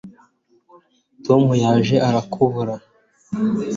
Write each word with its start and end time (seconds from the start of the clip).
tom 1.25 1.43
yaje 1.63 1.95
arakubura 2.07 2.75